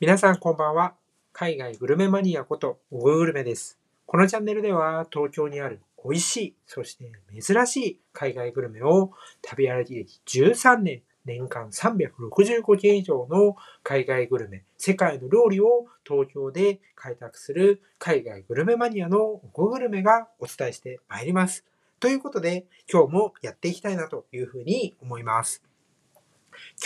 [0.00, 0.94] 皆さんこんばんは。
[1.32, 3.80] 海外グルメマニアことオググルメです。
[4.06, 9.10] このチャンネルでは東京にある美味しい、そして珍しい海外グルメを
[9.42, 21.64] 旅歩き歴13年、年間365件以上の海外グルメ、世界の料理を東京で開拓する海外グルメマニアのオググルメがお伝えしてまいります。
[21.98, 25.64] ということで今日もやっていきたいなというふうに思います。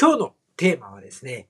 [0.01, 1.49] 今日のテーマはですね、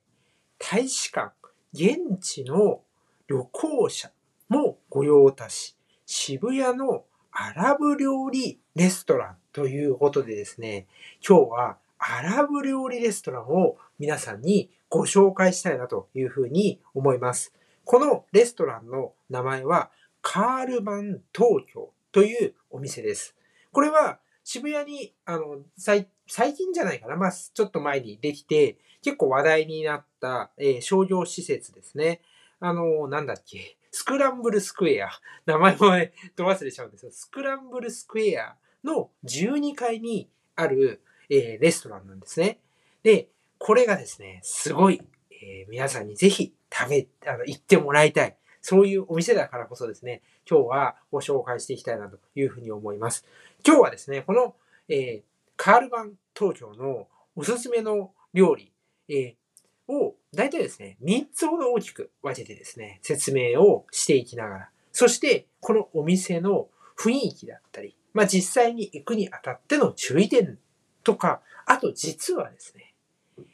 [0.59, 1.33] 大使館、
[1.73, 2.81] 現地の
[3.27, 4.11] 旅行者
[4.47, 5.75] も御用達、
[6.05, 10.85] 渋谷のアラブ料理レストランということでですね、
[11.27, 17.51] 今日はアラブ料理レストランを皆さんにご紹介したいなというふうに思います。
[17.85, 19.89] このレストランの名前は
[20.21, 23.35] カールバン東京というお店です。
[23.71, 27.15] これは渋谷に、あの、最最近じゃないかな。
[27.15, 32.21] まあ、ちょっと前にできて、結構話題になった、えー商業施設ですね。
[32.59, 33.77] あの、なんだっけ。
[33.91, 35.09] スクランブルスクエア。
[35.45, 37.11] 名前もね、ど忘れちゃうんですよ。
[37.11, 42.57] スクランブルスクエアの12階にある、えーレストランなんですね。
[43.03, 43.27] で、
[43.59, 48.35] これがですね、すごい、えー皆さんにぜひ食べ、あの、行ってもらいたい。
[48.59, 53.23] そういうお店だからこそですね、今日はご紹介していきたいなというふうに思います。
[53.63, 54.55] 今日はですね、この、
[54.89, 58.71] えーカールバン東京のおすすめの料理、
[59.09, 59.43] えー
[59.85, 70.57] を大体ですね、3つほど大きく分けてですね、説明をしていきながら、そしてこのお店の雰囲気だったり、まあ実際に行くにあたっての注意点
[71.03, 72.93] とか、あと実はですね、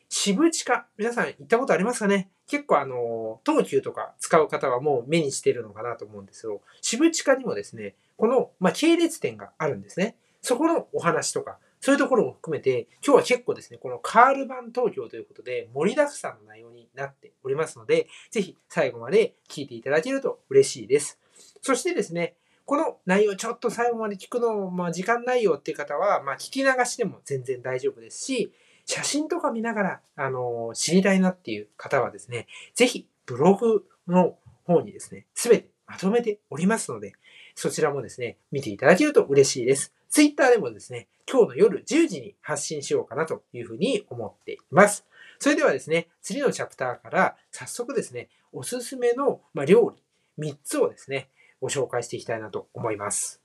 [0.07, 2.29] 渋地下、皆さん行ったことありますかね？
[2.47, 6.61] 結構あの、東急とか使う方はもう目にしてるのかなと思うんですよ。
[6.81, 10.15] 渋地下にもですね、この、まあ、系列店があるんですね。
[10.41, 21.19] そこのお話とか、そういうところも含めて、今日は結構ですね、このカールバン東京ということで盛りだくさんの内容になっておりますので、ぜひ最後まで聞いていただけると嬉しいです。
[21.61, 22.35] そしてですね、
[22.65, 28.53] この内容ちょっと最後まで聞くの、まあ時間ないよっていう方は、まあ聞き流しでも全然大丈夫ですし、
[28.85, 37.13] 写真とか見ながら、あの知りたいなっていう方はですね、ぜひブログの方にですね、すべてまとめておりますので、
[37.55, 39.93] そちらもですね、見ていただけると嬉しいです。
[40.09, 45.05] ツイッターでもですね、今日の夜10時に発信しようかなというふうに思っています。
[45.37, 49.95] それではですね、次のチャプターから早速ですね、おすすめの、料
[50.37, 51.29] 理3つをですね、
[51.61, 53.41] ご紹介していきたいなと思います。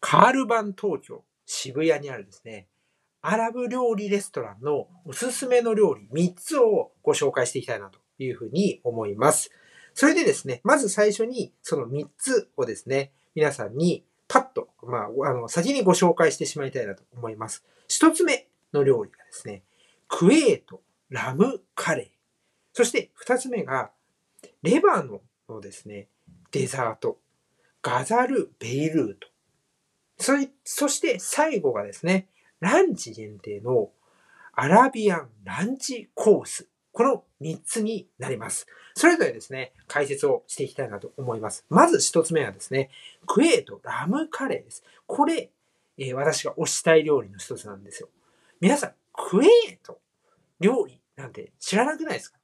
[0.00, 2.66] カールバン東京渋谷にあるですね、
[3.20, 9.50] アラブ料理レストランのおすすめの料理3つをご紹介していきたいなというふうに思います。
[9.94, 17.64] それでですね、まず最初にその3つをですね、皆さんにパッと、まあ、あの、先にご紹介してしまいたいなと思います。
[17.88, 19.62] 1つ目の料理がですね、
[20.08, 22.08] クエートラムカレー。
[22.72, 23.90] そして2つ目が、
[24.62, 25.20] レバノン
[25.54, 26.08] のですね、
[26.52, 27.18] デザート、
[27.82, 29.28] ガザル・ベイルート。
[30.18, 30.32] そ
[30.64, 32.28] そして最後がですね、
[32.60, 33.90] ランチ限定の
[34.52, 36.68] アラビアンランチコース。
[36.92, 38.66] この3つになります。
[38.94, 41.64] それぞれですね、解説をしていきたいなと思います。
[41.70, 42.90] まず1つ目はですね、
[43.26, 44.82] クエートラムカレーです。
[45.06, 45.50] これ、
[45.98, 48.08] えー私が推したい料理の一つなんですよ。
[48.60, 50.00] 皆さん、クエート
[50.58, 52.38] 料理なんて知らなくないですか？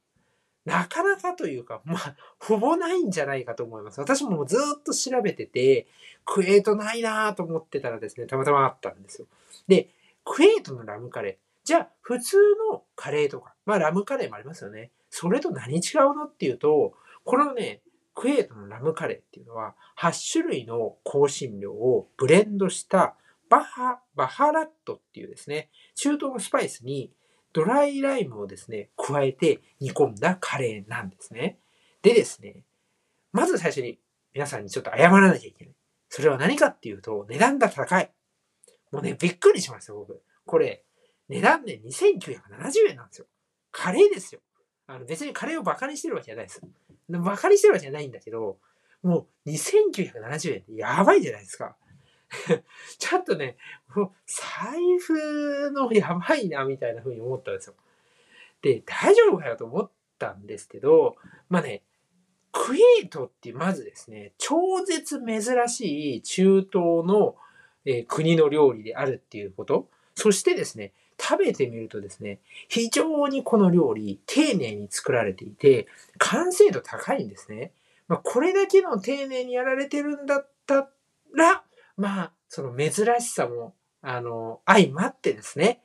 [0.65, 3.99] なかなかというか、まあ、ほぼないんじゃないかと思います。
[4.01, 5.87] 私もずっと調べてて、
[6.25, 9.27] クエートないなぁと思ってたらですね、たまたまあったんですよ。
[9.69, 9.89] で、
[10.25, 11.46] クエートのラムカレー。
[11.67, 12.37] じゃあ、普通
[12.71, 14.89] のカレーとか、まあラムカレーもありますよね。
[15.09, 16.93] それと何違うのっていうと、
[17.25, 17.81] このね、
[18.15, 23.17] クエートのラムカレーっていうのは、8種類の香辛料をブレンドした
[23.49, 27.11] バハ、バハラットっていうですね、中東のスパイスに
[27.51, 31.59] ドライライムをですね、加えて煮込んだカレーなんですね。
[32.01, 32.63] でですね、
[33.33, 33.99] まず最初に
[34.33, 35.75] 皆さんにちょっと謝らなきゃいけない。
[36.07, 38.09] それは何かっていうと、値段が高い。
[38.93, 40.23] もうね、びっくりしました、僕。
[40.45, 40.85] これ、
[41.29, 43.27] 値段ね、2970円なんですよ。
[43.71, 44.41] カレーですよ。
[44.87, 46.61] あの別にカレーをバカにしてるわけじゃないです。
[47.09, 48.57] バカにしてるわけじゃないんだけど、
[49.03, 51.75] もう2970円ってやばいじゃないですか。
[52.99, 53.57] ちょっとね、
[53.95, 57.75] もう財布のやばいな、みたいな風に思ったんですよ。
[58.61, 61.15] で、大丈夫かよと思ったんですけど、
[61.49, 61.83] まあね、
[62.51, 66.73] クエートってまずですね、超絶珍しい中東
[67.05, 67.35] の、
[67.85, 69.89] えー国の料理であるっていうこと。
[70.15, 75.87] そしてですね、食べてみるとですね、非常にこの料理、丁寧に作られていて、
[76.17, 77.71] 完成度高いんですね。
[78.07, 80.89] まあ、これだけの丁寧にやられてるんだった
[81.35, 81.63] ら、
[81.97, 85.81] まあ、その珍しさも、あの、相まってですね、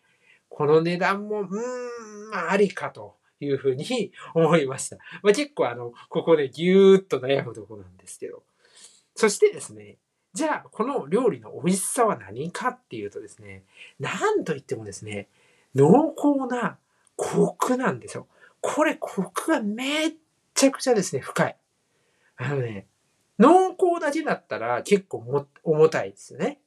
[0.49, 4.99] この値段も、うーん、まあ、ありかというふうに 思いました。
[5.23, 8.43] まあ、結構あの、ここでぎゅーっと悩むところなんですけど。
[9.15, 9.99] そしてですね、
[10.35, 13.65] じゃあ、この料理の美味しさは何かっていうとですね、
[14.01, 15.29] なんといってもですね、
[15.75, 16.79] 濃厚な
[17.17, 18.27] コクなんですよ。
[18.61, 20.13] これ、コクがめっ
[20.55, 21.57] ちゃくちゃですね、深い。
[22.37, 22.87] あのね、
[23.39, 26.61] 濃厚だけだったら結構も重たいですよね。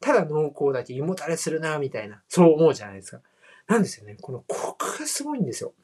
[0.00, 3.20] ただ濃厚だけ胃もたれするな、みたいな、そう思うじゃないですか。
[3.66, 4.16] なんですよね。
[4.20, 5.74] このコクがすごいんですよ。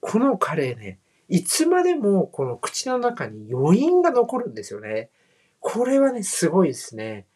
[0.00, 0.98] このカレーね、
[1.28, 5.10] いつまでもこの口の中に余韻が残るんですよね。
[5.60, 7.26] これはね、すごいですね。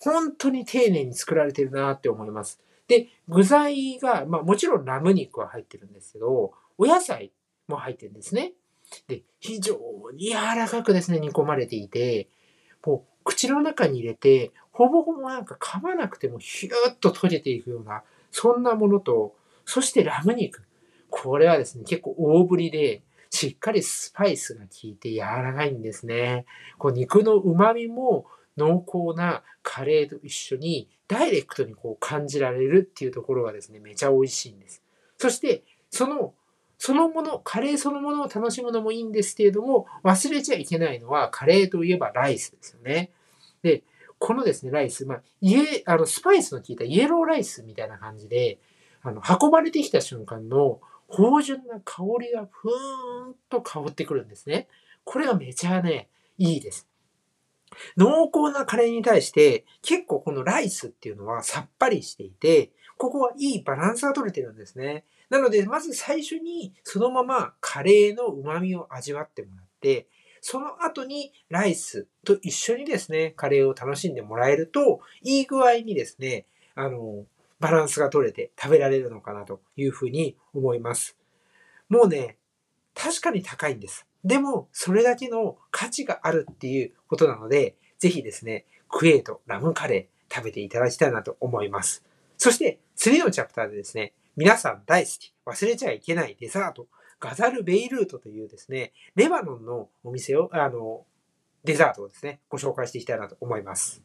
[0.00, 2.60] 本当に丁寧に作られてるなって思います。
[2.88, 7.32] で、具材が、まあもちろんラム肉は入ってるんですけど、お野菜
[7.68, 8.52] も入ってるんですね。
[9.08, 9.76] で、非常
[10.14, 12.28] に柔らかくですね、煮込まれていて、
[12.84, 19.34] もう口の中に入れて、ほぼほぼなんか噛まなくてもヒューッと閉じていくような、そんなものと、
[19.64, 20.62] そしてラム肉。
[21.10, 23.02] これはですね、結構大ぶりで、
[23.36, 26.46] しっかりスパイスが効いて柔らかいんですね。
[26.78, 34.82] こう肉の旨味も濃厚なカレーと一緒にダイレクトにこう感じられるっていうところがですね、めちゃ美味しいんです。
[35.18, 36.32] そして、その、
[36.78, 43.10] そのもの、カレーそのものを楽しむのもいいんですけれども、忘れちゃいけないのは、カレーといえばライスですよね。
[43.62, 43.82] で、
[44.18, 48.58] このですね、ライス、まあ、イあの、スパイスの効いたイエローライスみたいな感じで、
[49.02, 54.68] あの、運ばれてきた瞬間の芳醇な香りがふーんと香ってくるんですね。
[55.04, 56.08] これがめちゃね、
[56.38, 56.88] いいです。
[57.96, 65.04] 濃厚なカレーに対して結構このライスっていうのはさっぱりしていて、ここはいいバランスが取れてるんですね。
[65.28, 70.06] なので、まず最初にそのままカレーの旨味を味わってもらって、
[70.40, 77.24] その後にライスと一緒にですね、カレーを楽しんでもらえると、いい具合にですね、あの、
[77.60, 81.16] バランスが取れて食べられるのかなというふうに思います。
[81.88, 82.36] もうね、
[82.94, 84.06] 確かに高いんです。
[84.24, 92.04] でも、それだけの価値があるっていうことなので、ぜひですね、クエイトラムカレー食べていただきたいなと思います。
[92.36, 96.88] そして、次のチャプターでですね、皆さん大好き、忘れちゃいけないデザート、
[97.20, 101.04] ガザル・ベイルートというですね、レバノンのお店を、あの、
[101.64, 104.02] デザートをですね、ご紹介していきたいなと思います。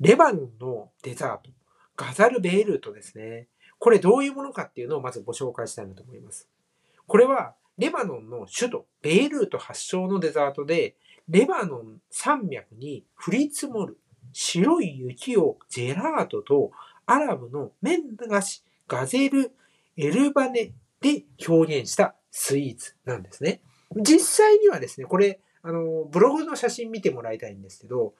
[0.00, 1.50] レバノンのデザート、
[2.00, 3.46] ガザル・ベイルートですね。
[3.78, 6.48] これどういうものかっていうのをまずご紹介したいなと思います。
[7.06, 10.96] これは、レバノンの首都、ベイルート発祥のデザートで、
[11.28, 13.98] レバノン山脈に降り積もる
[14.32, 16.72] 白い雪をジェラートと
[17.04, 19.52] アラブの麺菓子ガゼル・
[19.96, 23.60] エルバネで表現したスイーツなんですね。
[23.94, 28.14] 実際にはですね、これ、あの、ブログの写真見てもらいたいんですけど、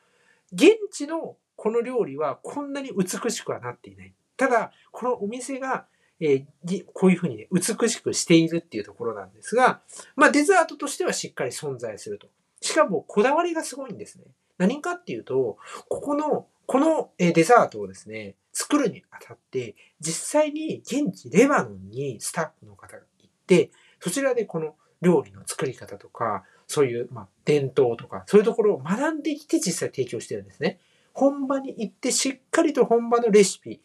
[0.53, 4.15] 現地のこの料理はこんなに美しくはなっていない。
[4.39, 5.85] ただ、このお店が、
[6.19, 9.83] えー、こういうふうにね、美しくしているっていうところなんですが、
[10.17, 12.29] まあデザートとしてはしっかり存在すると。
[12.63, 14.25] しかもこだわりがすごいんですね。
[14.57, 15.59] 何かっていうと、
[15.91, 23.71] ここの、このデザートをですね、作るにあたって、実際に現地レバノンにスタッフの方が行って、
[24.01, 30.81] そちらでこの料理の作り方とか、そういう、まあ、伝統とか、そういうところを学んできて実際提供してるんですね。
[31.21, 33.83] 本場に行ってしっかりと本場のレシピ、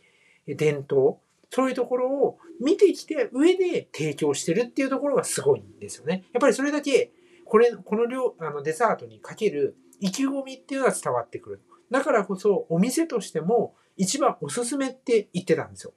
[0.48, 1.18] 伝統、
[1.50, 6.24] そういうところを見てきて上で提供してるっていうところがすごいんですよね。
[6.32, 7.12] やっぱりそれだけ、
[7.44, 11.62] これ、この量、あのデザートにかける意気込みっていうのが伝わってくる。
[11.92, 15.94] だからこそお店としても一番おすすめって言ってたんですよ。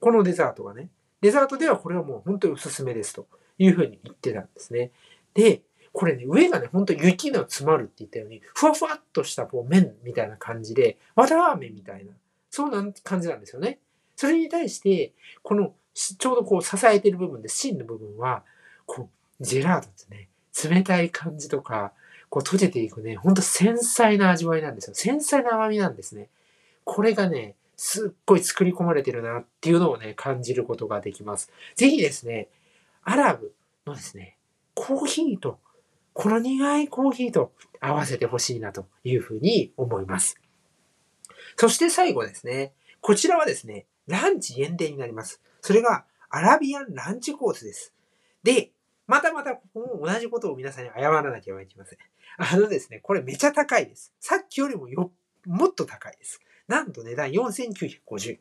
[0.00, 0.88] このデザートがね。
[1.20, 3.26] デザートではこれはもう本当におすすめですと
[3.58, 4.90] いうふうに言ってたんですね。
[5.34, 12.12] で、これね、上がね、ほんと雪の詰まるって言ったように、ふわふわっとしたこう麺みたいな感じで、わたー麺みたいな、
[12.50, 13.78] そうな感じなんですよね。
[14.16, 18.44] それに対して、この、ちょうどこう支えてる部分で、芯の部分は、
[18.86, 19.08] こ
[19.40, 20.28] う、ジェラートですね。
[20.70, 21.92] 冷たい感じとか、
[22.28, 24.94] こう閉じていくね、ほんと繊細な味わいなんですよ。
[24.94, 26.28] 繊細な甘みなんですね。
[26.84, 31.50] これがね、すっごい作り込まれてるなっていうのをね、感じることができます。
[31.76, 32.48] ぜひですね、
[33.04, 33.54] アラブ
[33.86, 34.36] のですね、
[34.74, 35.58] コーヒーと、
[36.18, 40.34] この苦いコーヒーと合わせてほしいなというふうに思います。
[41.56, 45.40] そして最後ですね、こちらはですね、ランチ限定になります。
[45.60, 47.94] それがアラビアンランチコースです。
[48.42, 48.72] で、
[49.06, 51.98] またまたここも同じことを皆さんに謝らなければいけません。
[52.36, 54.12] あのですね、これめちゃ高いです。
[54.18, 55.12] さっきよりもよ、
[55.46, 56.40] もっと高いです。
[56.66, 58.40] なんと値段4950円。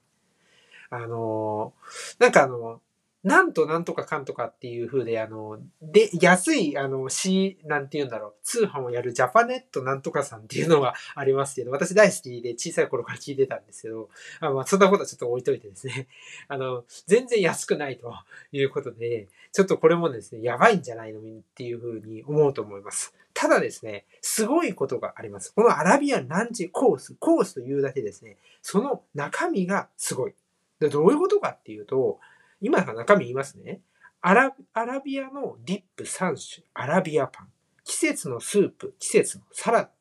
[0.89, 2.81] あのー、なんかあの、
[3.27, 14.07] なんとなんとかかんとかっていう風で、あの、で、安い、あの、C、なんて言うんだろう、通販をやるジャパネットなんとかさんっていうのがありますけど、私大好きで小さい頃から聞いてたんですけど、
[14.39, 16.07] あまあ、そんなことはちょっと置いといてですね、
[16.47, 18.13] あの、全然安くないと
[18.53, 21.19] いうことで、ちょっとこれもですね、やばいんじゃないの？
[21.19, 21.21] っ
[21.53, 23.13] ていう風に思うと思います。
[23.33, 25.53] ただですね、すごいことがあります。
[25.53, 30.33] このアラビアンランチコース、コースというだけですね、その中身がすごい。
[30.79, 32.19] でどういうことかっていうと、
[32.61, 33.81] 今の中身言いますね。
[34.21, 37.47] アラアラビアのディップ3種、アラビアパン。
[37.83, 39.91] 季節のスープ、季節のサラダ。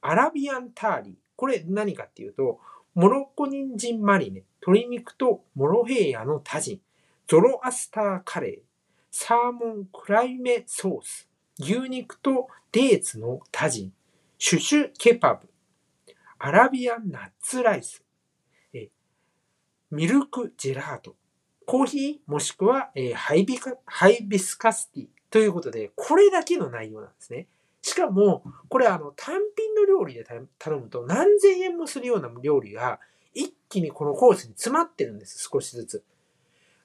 [0.00, 1.14] アラビアンターリー。
[1.34, 2.60] これ何かっていうと、
[2.94, 6.80] モロッコ人参マリネ、鶏肉とモロヘイヤのタジン、
[7.26, 8.58] ゾロアスターカレー、
[9.10, 13.92] サーモンクライメソース、牛肉とデーツのタジン、
[14.38, 15.48] シュシュケパブ、
[16.38, 18.02] アラビアンナッツライス、
[19.90, 21.16] ミルクジェラート、
[21.66, 27.48] コーヒーもしくは、えー、ハイビカハイビスカスティということで、これだけの内容なんですね。
[27.82, 33.00] しかも、これあの単品の料理で頼むと何千円もするような料理が
[33.34, 36.04] 一気にこのコースに詰まってるんです、少しずつ。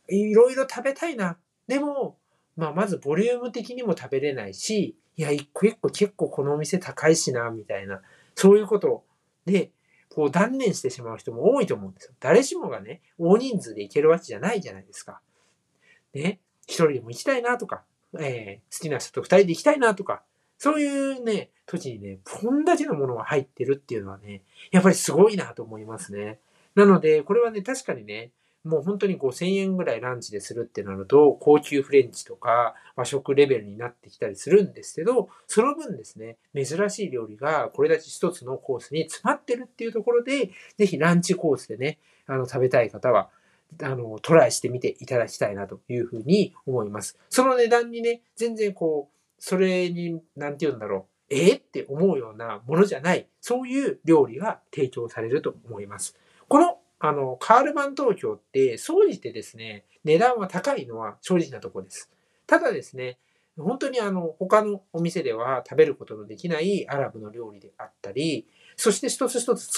[0.10, 1.38] いろいろ食べたいな。
[1.68, 2.18] でも、
[2.58, 8.02] まあ、まずボリューム的にも食べれないし、いや、一個一個結構このお店高いしな、みたいな、
[8.36, 9.04] そういうこと
[9.46, 9.72] で、
[10.14, 12.14] こう断念してしまう人も多いと思うんですよ。
[12.20, 15.22] 誰しもがね、大人数で行けるわけじゃないじゃないですか。
[16.14, 17.84] ね、一人でも行きたいなとか、
[18.20, 20.24] えー、好きな人と二人で行きたいなとか、
[20.58, 26.40] そういうね、土地にね、こんだけのものが入ってるっていうのはね、やっぱりすごいなと思いますね。
[26.76, 28.32] なので、これはね、確かにね、
[28.64, 43.30] もう本当に5000円ぐらいランチでするってなると、高級フレンチとか和食レベルになってきたりするんですけど、その分ですね、珍しい料理がこれだけ一つのコースに詰まってるっていうところで、ぜひランチコースでね、あの、食べたい方は、
[43.82, 47.18] あの、トライしてみていただきたいなというふうに思います。
[47.30, 56.16] その値段にね、全然こう、それに、なんて言うんだろう、えー、って思うようなものじゃない、そういう料理が提供されると思います。
[56.48, 62.12] このあの、カールマン東京って、総じてですね、値段は高いのは正直なとこです。
[62.46, 63.18] ただですね、
[63.58, 69.72] 本当にあの、他のお店では食べることのできないアラブの料理であったり、そして一つ一つ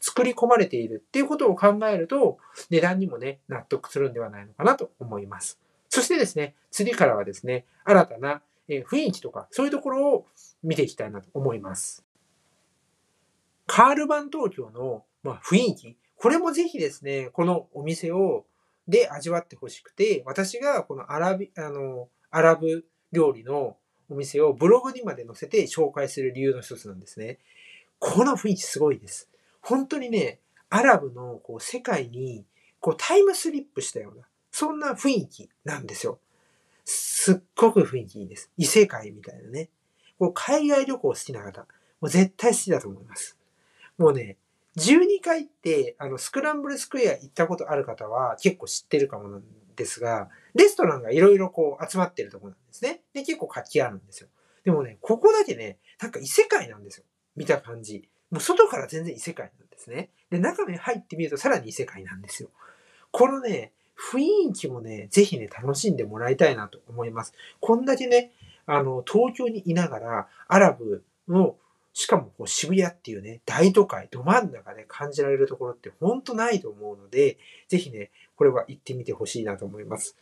[0.00, 2.38] 作り込まれているっていうことを考えると、
[2.70, 5.60] 値段にもね、納得するんではないのかなと思います。
[5.90, 10.26] そしてですね、次からはですね、新たな雰囲気とか、そういうところを
[10.62, 12.02] 見ていきたいなと思います。
[13.66, 18.46] カールバン東京の、ま雰囲気、これもぜひですね、このお店を、
[18.86, 23.76] で味わってほしくて、私がこのアラビ、あの、アラブ料理の
[24.08, 27.40] お店をブログにまで載せて紹介する理由の一つなんですね。
[27.98, 29.28] この雰囲気すごいです。
[29.62, 30.38] 本当にね、
[30.70, 32.44] アラブのこう世界に
[32.78, 36.20] こうタイムスリップしたような、そんな雰囲気なんですよ。
[36.84, 38.48] すっごく雰囲気いいです。
[38.56, 39.70] 異世界みたいなね。
[40.20, 41.66] こう海外旅行好きな方、も
[42.02, 43.36] う絶対好きだと思います。
[43.98, 44.36] もうね、
[44.76, 49.42] 12回って、あの、スクランブルスクエア行ったことある方は結構知ってるかもなん
[49.76, 53.02] ですが、レストランがいろいろこう集まってるところなんですね。
[53.12, 54.28] で、結構活気あるんですよ。
[54.64, 57.04] でもね、ここだけね、なんか異世界なんですよ。
[57.36, 58.08] 見た感じ。
[58.30, 60.10] もう外から全然異世界なんですね。
[60.30, 62.48] で、中に入ってみるとさらに異世界なんですよ。
[63.10, 67.34] このね、雰囲気もね、ぜひね、楽しんでもらいたいなと思います。
[67.60, 68.32] こんだけね、
[68.66, 71.56] あの、東京にいながら、アラブの
[71.92, 80.16] しかもこう渋谷っていうね、大都会、ど真ん中で感じられるところって本当ないと思うので、ぜひね、これは行ってみてほしいなと思います。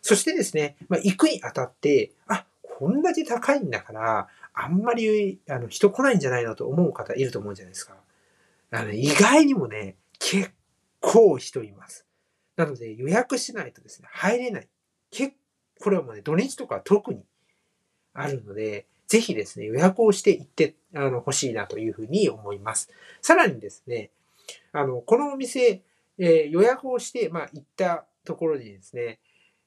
[0.00, 7.94] そしてですね、まあ、行くにあたって、あ、こんだけ高いんだから、あんまりあの人来ないんじゃないのと思う方いると思うじゃないですか。
[8.70, 10.50] あの意外にもね、結
[11.00, 12.06] 構人います。
[12.56, 14.68] なので予約しないとですね、入れない。
[15.10, 15.36] 結構
[15.82, 17.24] これはもうね、土日とか特に
[18.14, 22.90] あるので、ぜひですね、予約をして行ってあの欲しいなというふうに思います。
[23.20, 24.10] さらにですね、
[24.72, 25.82] あの、このお店、
[26.18, 29.20] えー、予約をして、まあ、行ったところでですね、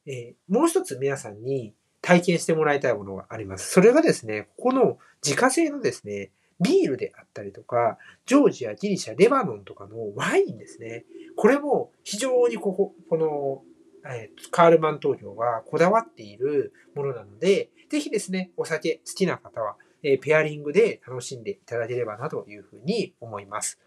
[0.06, 3.72] えー、もう一つ皆さんに体験してもらいたいものがあります。
[3.72, 11.06] それがですね、ここの自家製のですね、ビールであったりとか、ジョージア、ギリシャ、レバノンとかのワインですね。
[11.36, 13.64] これも非常にここ、この
[14.08, 23.80] えー、カールマン投票がこだわっているものなので、ぜひですね、お酒好きな方は、え、ペアリングで楽しんでいただければなというふうに思います。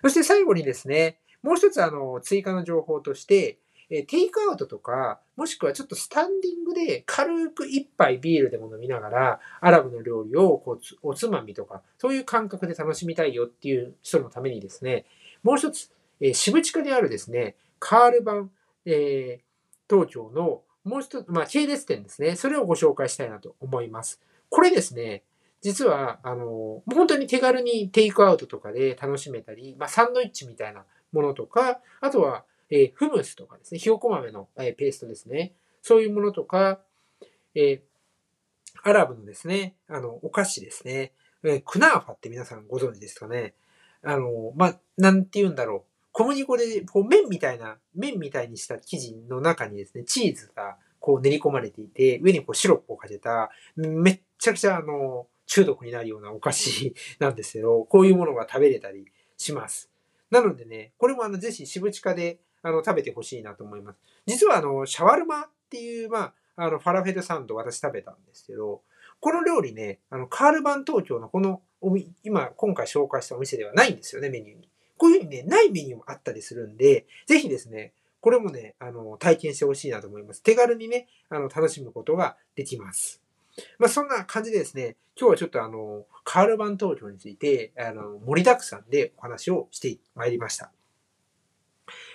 [0.00, 3.58] そして最後にですね、もう一つあの、追加の情報として、
[3.90, 15.04] えテイクアウトとか、もしくはちょっとスタンディングで軽く一杯ビールでも飲みながら、アラブの料理をこうおつまみとか、そういう感覚で楽しみたいよっていう人のためにですね、
[15.42, 15.90] もう一つ、
[16.22, 18.50] えー、渋地下にあるですね、カールバン
[18.86, 22.36] えー、東京のもう一つ、まあ、系列店ですね。
[22.36, 24.20] それをご紹介したいなと思います。
[24.48, 25.22] これですね、
[25.60, 35.52] 実は、あの、もう本当に手軽にテイクアウトとかで楽しめたり、まあ、サンドイッチみたいなものとか、あとは、えー、フムスとかですね、ひよこ豆の、えー、ペーストですね。
[35.82, 36.80] そういうものとか、
[37.54, 37.80] えー、
[38.82, 41.12] アラブのですね、あの、お菓子ですね。
[41.44, 43.54] えー、クナーファって皆さんご存知ですかね。
[44.02, 45.97] あの、まあ、なんて言うんだろう。
[46.18, 59.06] 小麦粉で、こう、麺みたいな、麺みたいにした生地の中にですね、チーズが、こう練り込まれていて、上にこうシロップをかけた、めっちゃくちゃあの、中毒になるようなお菓子 なんですけど、こういうものが食べれたり
[59.36, 59.92] します。
[60.28, 64.00] なのでね、これもあの、ぜひ渋地下で、あの、食べてほしいなと思います。
[64.26, 68.82] 実はあの、シャワルマっていう、まあ、あの、ファラフェルサンド私食べたんですけど、
[69.20, 74.67] この料理ね、あの、カールバン東京のこのおみ、今、今回紹介したお店ではないんですよね、メニューに。
[75.18, 80.42] にね、ないメニューもあったりするんで、ぜひですね、これもね、あの、体験してほしいなと思います。
[80.42, 83.22] 手軽にね、あの、楽しむことができます。
[83.78, 90.70] まあ、そんな感じでですね、今日はちょっとあの、カールバン東京について、あの、盛りだくさんでお話をしてまいりました。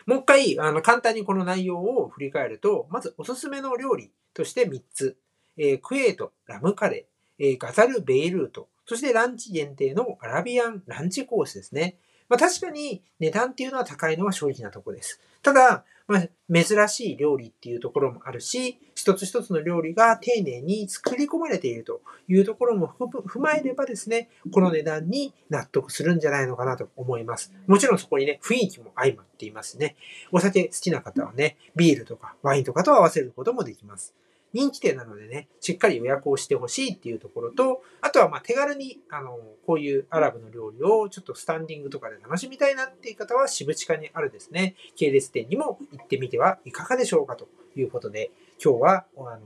[0.06, 5.18] もう一回、あの、簡単にこの内容を振り返ると、まずおすすめの料理として3つ。
[5.58, 11.98] えー、クエート、ラムカレー、えー、ガザル・ベイルート、そしてランチ限定のアラビアンランチコースですね。
[12.34, 15.22] まあ、確かに値段っていうのは高いのは正直なとこです。
[15.44, 27.54] ただ、まあ、珍しい料理っていうところもあるし、一つ一つの料理が丁寧に作り込まれているというところも踏まえればですね、この値段に納得するんじゃないのかなと思います。
[27.68, 29.96] もちろんそこにね、雰囲気も相まっていますね。
[30.32, 34.16] お酒好きな方はね、ビールとかワインとかと合わせることもできます。
[34.54, 48.32] 人気店なのでね、しっかり予約をしてほしいっていうところと、あとはま手軽に、あの、こういうアラブの料理をちょっとスタンディングとかで楽しみたいなっていう方は、渋地下にあるですね、系列店にも行ってみてはいかがでしょうかということで、
[48.64, 49.40] 今日は、あの、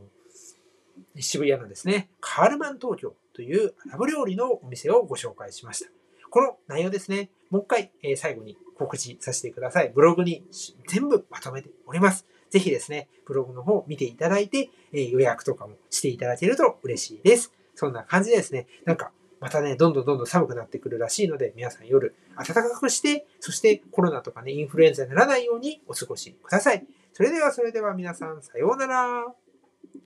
[1.19, 5.91] 渋谷のですね、カールマン東京というアラブ料理のお店をご紹介しました。
[6.29, 9.89] この内容ですね、もう一回、え、最後に告知させてください。
[9.89, 10.43] ブログに
[10.87, 12.25] 全部まとめております。
[12.49, 14.69] ぜひですね、ブログの方見ていただいて、
[15.01, 17.53] え、予約とかもしていただけると嬉しいです。
[17.75, 26.85] そんな感じですね、なんか、またね、どんどんどんどん寒くなってくるらしいので、皆さん夜暖かくして、そしてコロナとかね、インフルエンザにならないようにお過ごしください。
[27.13, 29.46] それではそれでは皆さん、さようなら。